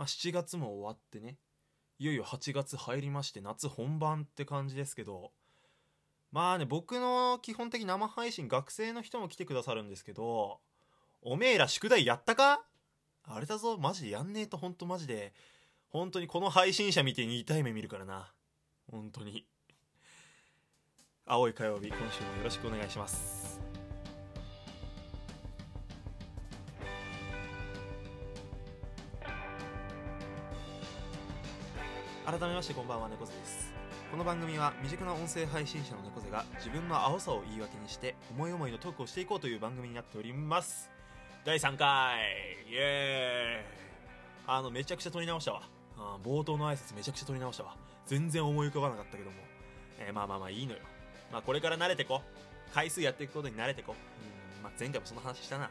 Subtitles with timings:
[0.00, 1.36] まあ、7月も終わってね
[1.98, 5.30] いよいよ8月入りまして夏本番って感じですけど
[6.32, 10.60] まあね僕の基本的生配信学生の人も来てくださるんですけど
[11.20, 12.62] おめえら宿題やったか？
[13.24, 15.34] あれだぞマジでやんねえとほんとマジで。
[15.90, 18.32] 本当にこの配信者見てに痛い目見るからな。
[18.90, 19.44] 本当に。
[21.26, 23.49] 青い火曜日今週もよろしくお願いします。
[32.30, 33.72] 改めましてこんばんは猫背です。
[34.08, 40.88] この番組は未熟な音声配信者の猫背が自分の青さを言い訳にして思い思いのトークをしていこうという番組になっております。
[41.44, 42.20] 第3回!
[42.70, 44.56] イエーイ!
[44.58, 45.62] あのめちゃくちゃ撮り直したわ。
[45.98, 47.74] あ冒頭の挨拶めちゃくちゃ撮り直したわ。
[48.06, 49.36] 全然思い浮かばなかったけども、
[49.98, 50.78] えー、まあまあまあいいのよ。
[51.32, 52.22] まあこれから慣れてこ。
[52.72, 53.96] 回数やっていくことに慣れてこ。
[54.58, 55.70] うん、まあ、前回もその話したな、うん、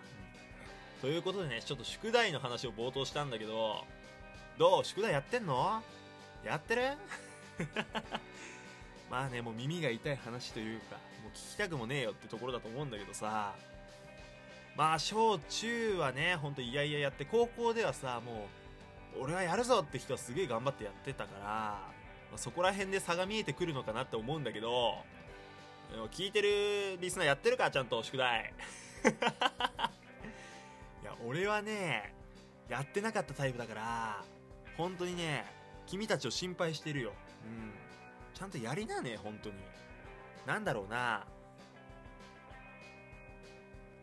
[0.99, 3.85] ということでねちょっと宿題の話を冒頭したんだけど
[4.57, 4.83] どう？
[4.83, 5.81] 宿題やってんの？
[6.43, 6.97] やってる？
[9.09, 13.55] まあねもう耳が痛い話というかもう聞きたくもねえよってところだと思うんだけどさ。
[14.75, 18.47] まあ小中はねほんといやいややって高校ではさも
[19.17, 21.81] う俺はやるぞって人はすげえ頑張ってやってたから、ま
[22.35, 25.03] あ、そこら辺で差が見えてくるのかなって思うんだけど
[26.11, 28.53] 聞いてるリスナーやってるかちゃんと宿題。
[31.03, 32.13] いや俺はね
[32.69, 34.23] やってなかったタイプだから
[34.77, 35.45] 本当にね
[35.89, 37.13] 君たちを心配してるよ。
[37.43, 37.71] うん。
[38.33, 39.55] ちゃんとやりなね、本当に。
[40.45, 41.25] なんだろうな。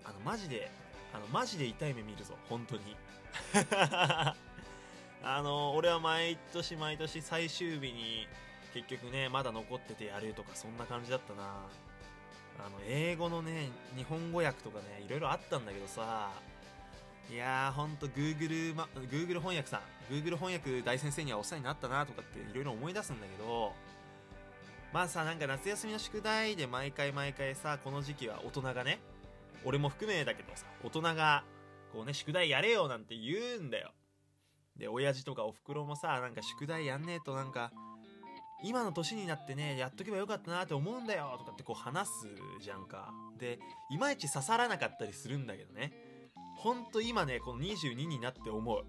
[0.05, 0.70] あの、マジで、
[1.15, 2.97] あの、マジで痛い目見るぞ、本当に。
[5.23, 8.27] あの、俺は毎年毎年最終日に、
[8.75, 11.43] 結局ね、まだ残っててやるとか、そんな感じだったな。
[12.59, 16.31] あの、英語のね、日本語訳とかね、いろいろあったんだけどさ、
[17.31, 19.81] いやー、ほんと Google、ま、Google 翻訳さん、
[20.13, 23.73] Google 翻訳大先生にはお世話になったなとかっていろいろ思い出すんだけど、
[24.93, 29.00] まあさ、なんか夏休みの宿題で毎回毎回さ、この時期は大人がね、
[29.65, 31.45] 俺も含めだけどさ、大人が、
[31.93, 33.93] こうね、宿題やれよなんて言うんだよ。
[34.77, 37.73] で、親父とかお袋もさ、なんか宿題やんねえとなんか、
[38.62, 42.12] 今の年になってね、やっとけばよかったなって思うんだよとかってこう話す
[42.62, 43.12] じゃんか。
[43.39, 43.59] で、
[43.91, 45.93] いまいち刺さらなかったりするんだけどね。
[46.56, 48.84] ほんと今ね、この22になって思う。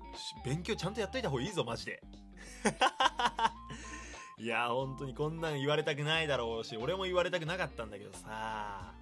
[0.45, 2.01] 勉強ちゃんとやっといた方がいいぞ、マジで。
[4.39, 8.93] いや、本当にこんなん言われたくないだろうし、俺も言われたくなかったんだけどさ、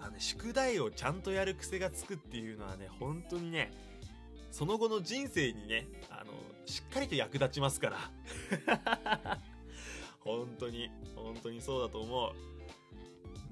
[0.00, 3.72] あの、宿題をちゃんとやる癖がつくっていうのはね、本当にね、
[4.50, 6.32] その後の人生にね、あの、
[6.66, 9.38] しっかりと役立ちますから。
[10.20, 12.55] 本当に、本当にそうだと思う。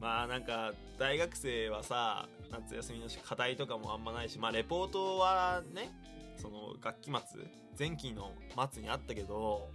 [0.04, 5.94] まあなんか、大学生はさ、夏休みの課題とかもあんまないし、まあレポートはね、
[6.37, 7.41] その学期末、
[7.78, 8.32] 前期の
[8.70, 9.70] 末にあったけど、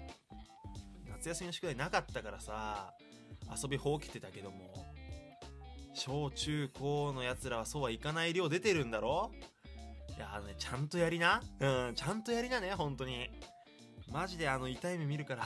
[1.09, 2.93] 夏休みの宿題なかったからさ、
[3.59, 4.85] 遊びほうけてたけども、
[5.95, 9.31] 小中高の奴らはそうはいかない量出てるんだろ？
[10.15, 11.41] いや、あのね、ちゃんとやりな。
[11.59, 13.31] うん、ちゃんとやりなね、本当に。
[14.11, 15.43] マジであの痛い目見るから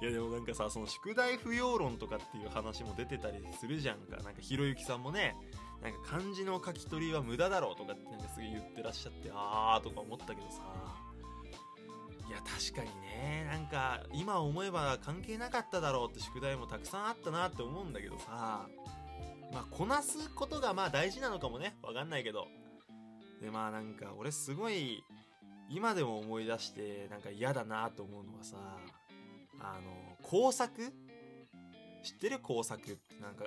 [0.00, 4.16] いやでもなんかさ、その宿題不要論とかっていう話も出てたりするじゃんか。
[4.18, 5.36] なんかひろゆきさんもね、
[5.82, 10.62] なんか漢字の書き取りは無駄だろうとかってなんかすげえ言ってらっしゃって、あーとか思ったけどさ。
[12.28, 18.68] いや確かにね、なんか今思えば関係なかっただろうって宿題もたくさんあったなって思うんだけどさ。
[19.52, 21.76] まあこなすことがまあ大事なのかもね。
[21.82, 22.46] わかんないけど。
[23.42, 25.02] でまあなんか俺すごい
[25.68, 28.56] 今でも思い出してなんか嫌だなと思うのはさ、
[29.60, 30.92] あの、工作？
[32.02, 33.44] 知ってる工作ってなんか、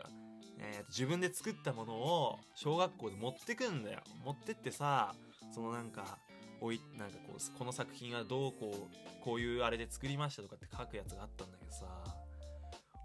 [0.59, 4.01] えー、自分で作ったものを小学校で持ってくんだよ。
[4.23, 5.15] 持ってってさ、
[5.53, 6.19] そのなんか、
[6.61, 11.85] おい、なんかこう、この作品はどうこう、こういうあれで作りましたとかって書くやつがあったんだけどさ、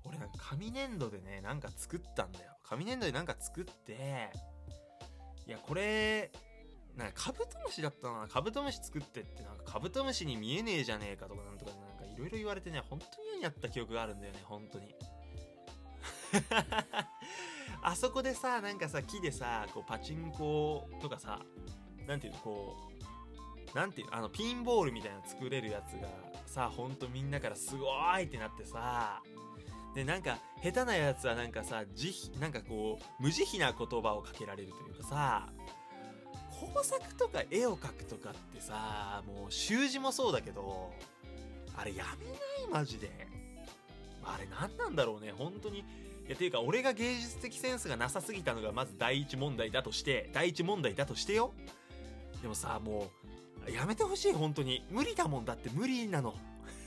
[0.04, 2.52] 俺なんか紙粘土でね、なんか作ったんだよ。
[2.62, 4.30] 紙粘土でなんか作って、
[5.46, 6.30] いや、これ、
[6.94, 8.26] なんかカブトムシだったな。
[8.28, 11.77] カブトムシ作ってって、なんかカブトムシに見えねえじゃねえかとかなんとかなんか
[12.18, 14.92] いろいろ言われてね、本当に嫌になった記憶があるんだよね、本当に。
[17.80, 21.40] あそこでさ、なんかさ、木でさ、こうパチンコとかさ、
[22.08, 22.76] なんていうの、こ
[23.72, 26.08] う、なんていうあの、ピンボールみたいなの作れるやつが
[26.46, 27.86] さ、ほんとみんなからすご
[28.18, 29.22] いってなってさ、
[29.94, 35.48] で、なんか、下手なやつはなんかさ、慈悲、なんかこう、無慈悲な言葉をかけられるというかさ、
[36.74, 40.92] 工作とか絵を描くとかってさ、もう習字もそうだけど、
[41.78, 42.36] あれやめない
[42.70, 43.10] マジで。
[44.24, 45.78] あれ何なんだろうね、本当に。
[45.78, 45.84] い
[46.28, 51.52] や、ていうか、俺が芸術的センスがなさすぎたのがまず第一問題だとして、第一問題だとしてよ。
[52.42, 53.10] でもさ、も
[53.66, 54.84] う、やめてほしい本当に。
[54.90, 56.34] 無理だもんだって無理なの。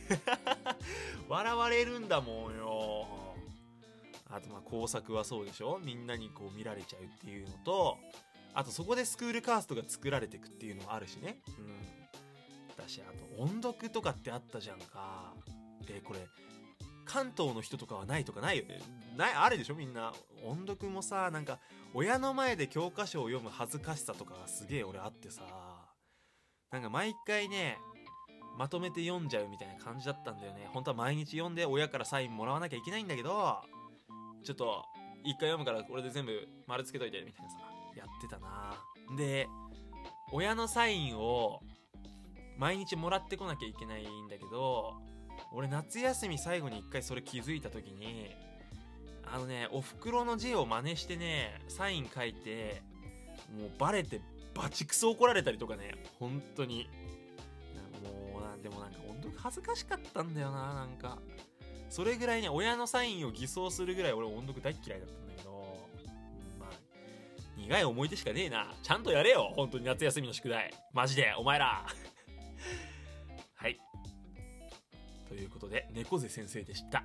[1.30, 3.08] 笑われるんだもんよ。
[4.30, 5.80] あとまあ工作はそうでしょ。
[5.84, 7.98] みんなにこう見られちゃうっていうのと
[8.54, 11.42] あとそこでスクールカーストが作られてくっていうのもあるしね。
[11.60, 12.01] うん。
[12.78, 15.34] だしあと音読とかってあったじゃんか。
[15.90, 16.20] えこれ
[17.06, 18.66] 関東の人とかはないとかないよ。
[18.66, 18.80] ね
[19.18, 20.14] ないあるでしょみんな。
[20.44, 21.60] 音読もさなんか
[21.94, 25.44] 親の前で教科書を読む恥ずかしさとかがすげえ俺あってさ。
[26.72, 27.78] なんか毎回ね
[28.58, 30.70] まとめて読んじゃうみたいな感じだったんだよね。
[30.74, 33.62] 本当は毎日読んで親からサインもらわなきゃいけないんだけど
[34.44, 34.86] ちょっと
[35.24, 37.58] 一回読むからこれで全部丸つけといてみたいなさ
[37.98, 38.76] やってたな。
[39.18, 39.48] で
[40.32, 41.62] 親のサインを
[42.62, 44.94] 毎日もらってこなきゃいけないんだけど
[45.52, 48.36] 俺夏休み最後に一回それ気づいた時に
[49.26, 52.84] あのねお袋の字を真似してねサイン書いて
[53.60, 54.22] もうバレて
[54.54, 56.88] バチクソ怒られたりとかね本当に。
[58.04, 61.18] もうなんでもなんか本当に恥ずかしかったんだよななんか。
[61.90, 65.78] それぐらいね親のサインを偽装するぐらい俺音読大嫌いだったんだけど
[66.60, 66.70] まあ
[67.58, 68.72] 苦い思い出しかねえな。
[68.84, 70.72] ちゃんとやれよ本当に夏休みの宿題。
[70.94, 71.86] マジでお前ら。
[73.62, 73.80] はい。
[75.30, 77.04] ということで猫背先生でした。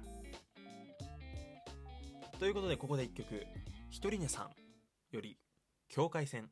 [2.39, 3.45] ということでここで一曲
[3.91, 4.51] ひとりねさん
[5.15, 5.37] より
[5.91, 6.49] 境界線。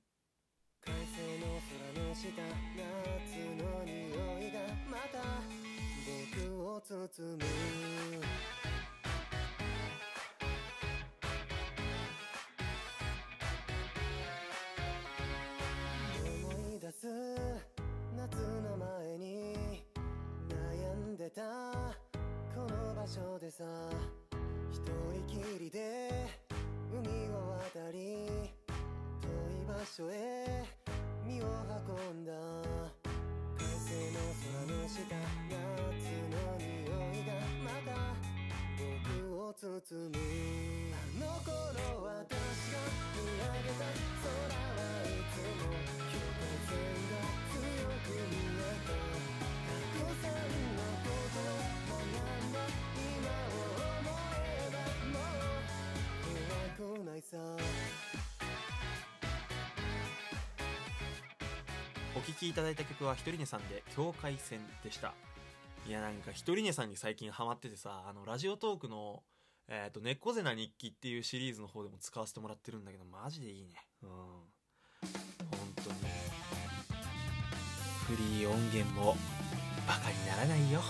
[0.85, 1.01] 快晴
[1.41, 1.59] の
[1.97, 2.29] 空の下
[2.77, 3.95] 夏の匂
[4.47, 4.61] いが
[4.91, 5.19] また
[6.37, 7.45] 僕を包む。
[62.27, 65.15] 聴きいただいた曲はひとりねさんで境界線でした。
[65.87, 69.23] いやなんかひとりねさんに最近ハマっててさあのラジオトークの
[69.69, 73.71] えっ、と猫背な日記っていうシリーズの方でも使わせてもらってるんだけどマジでいいね。
[74.03, 74.09] うん。
[74.09, 74.45] 本
[75.77, 75.97] 当に。
[78.07, 79.17] フリー音源も
[79.87, 80.81] バカにならないよ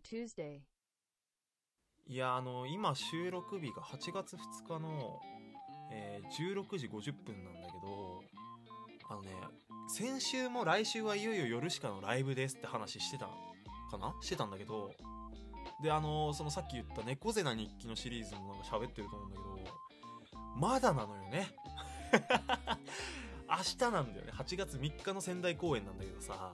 [0.00, 0.60] Tuesday.
[2.06, 5.20] いやあの今収録日が8月2日の、
[5.92, 8.22] えー16時50分なんだけど
[9.08, 9.30] あのね
[9.88, 13.26] 先週も来週はいよいよ夜しかのライブですって話してた
[13.90, 14.14] かな？
[14.20, 14.90] してたんだけど
[15.82, 19.78] であのそのさっき言った猫背な日記のシリーズもなんか喋ってると思うんだけど
[20.56, 21.54] まだなのよね。
[23.48, 24.32] 明日なんだよね。
[24.32, 26.52] 8月3日の仙台公演なんだけどさ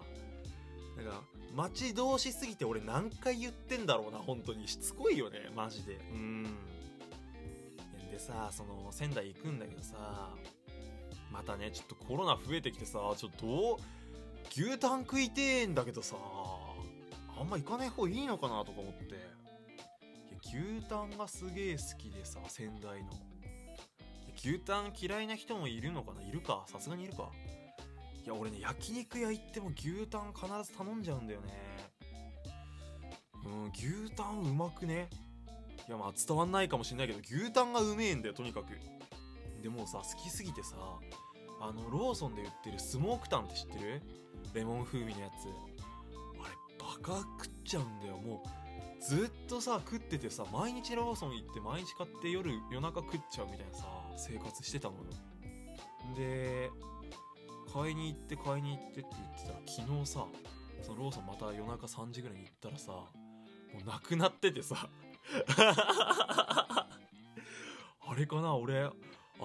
[0.97, 1.23] なんか
[1.55, 4.67] 待ち遠しすぎて俺何回言ってんだろうな本当に。
[4.69, 5.99] しつこいよねマジで。
[6.13, 6.45] うん。
[8.11, 9.97] でさその仙台行くんだけどさ
[11.33, 13.81] またねちょっとコロナ増えてきてさちょっと
[14.51, 19.35] 牛タン食いてえんだけどさあんま行かない方がいいのかなとか思って。
[20.47, 23.11] 牛タンがすげえ好きでさ仙台の。
[24.37, 26.23] 牛タン嫌いな人もいるのかな？
[26.23, 26.65] いるか？
[26.69, 27.31] さすがにいるか？
[28.25, 31.53] いや俺ね焼肉屋行っても牛タン必ず頼んじゃうんだよね。
[33.45, 35.11] うん牛タンうまくね？
[35.87, 38.69] いやまあ伝わんないかもしんないけど牛タンがうめえんだよとにかく。
[39.63, 40.77] でもさ好きすぎてさ
[41.61, 44.03] あのローソンで売ってるスモークタンって知ってる？
[44.55, 45.33] レモン風味のやつ。
[46.43, 48.17] あれバカ食っちゃうんだよ。
[48.17, 53.85] もうずっとさ食っててさ毎日ローソン行って毎日買って夜夜中食っちゃうみたいなさ
[54.17, 55.03] 生活してたのよ。
[56.17, 56.71] で
[57.75, 60.25] 買いに行って買いに行ってって言ってたら昨日さ
[60.83, 63.09] そのローソンまた夜中3時ぐらいに行ったらさも
[63.85, 64.89] うなくなっててさ。
[68.07, 68.93] あれかな俺あ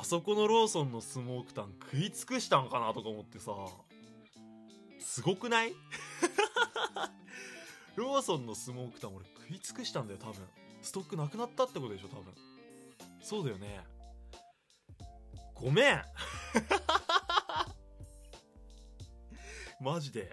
[0.04, 3.52] そこのローソンのスモークタン食い尽くしたんかなとか思ってさ。
[5.00, 5.74] すごくない？
[7.96, 10.48] ローソンのスモークタン俺食い尽くしたんだよ多分。
[10.82, 12.34] ストックなくなったってことでしょ多分。
[13.22, 13.82] そうだよね。
[15.56, 16.04] ごめん。
[19.82, 20.32] マジで。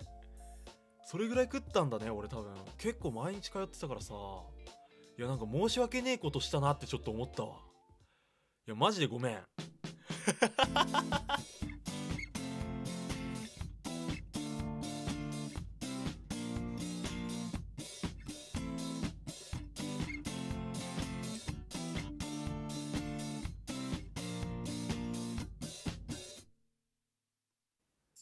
[1.04, 2.52] それぐらい食ったんだね俺多分。
[2.78, 4.14] 結構毎日通ってたからさ。
[5.18, 7.56] いやなんか申し訳ねえことしたなってちょっと思ったわ。
[8.66, 9.38] いやマジでごめん。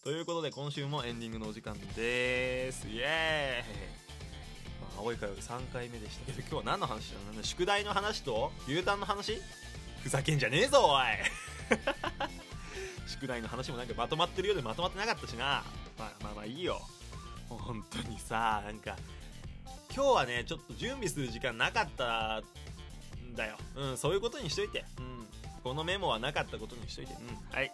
[0.05, 2.87] ということで今週もエンディングのお時間です。
[2.87, 3.81] イエーイ、
[4.79, 6.27] まあ、青い火曜日3回目でした。
[6.27, 9.41] けど今日は何の話だなんだ宿題の話と U ターンの話？
[10.03, 11.05] ふざけんじゃねえぞおい。
[13.09, 15.65] 宿題の話もなんかまとまってるようでまとまってなかったしな。
[15.99, 16.83] まあまあまあいいよ。
[17.49, 18.99] 本当にさなんか
[19.91, 22.43] 今日はねちょっと準備する時間なかった
[23.21, 23.57] んだよ。
[23.75, 24.85] うんそういうことにしといて。
[24.99, 25.27] うん。
[25.63, 27.15] このメモはなかったことにしといて。
[27.15, 27.73] うんはい。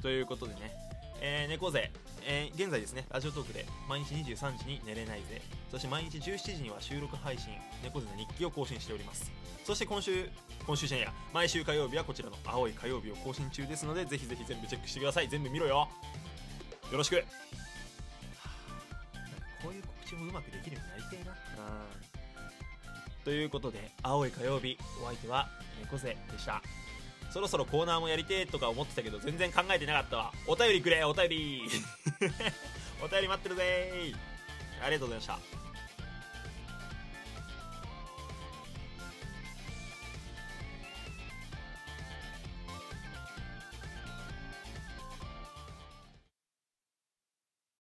[0.00, 0.85] ということでね
[1.20, 1.90] えー、猫背、
[2.26, 5.40] えー現在ですねラジオトークで毎日23時に寝れないぜ。
[5.70, 9.30] そして毎日17時には収録配信猫背の日記を更新しております。
[9.64, 10.28] そして今週
[10.66, 11.12] 今週じゃや。
[11.32, 15.28] 毎週火曜日はこちらの青い火曜日を更新中ですのでぜひぜひ全部チェックしてください。
[15.28, 15.88] 全部見ろよ。
[16.90, 17.16] よろしく。
[17.16, 17.24] はあ
[19.62, 21.36] こういう告知もうまくできるようになりたいな。
[23.24, 25.48] ということで青い火曜日お相手は
[25.80, 26.62] 猫背でした
[27.30, 30.32] そろそろコーナーもやりてえとか思ってたけど全然考えてなかったわ。
[30.46, 31.62] お便りくれお便り。
[33.04, 34.12] お便り待ってるぜ
[34.82, 35.65] ありがとうございました。